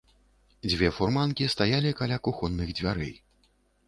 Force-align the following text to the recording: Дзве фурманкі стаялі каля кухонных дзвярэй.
Дзве 0.69 0.87
фурманкі 0.99 1.49
стаялі 1.55 1.91
каля 1.99 2.17
кухонных 2.29 2.73
дзвярэй. 2.81 3.13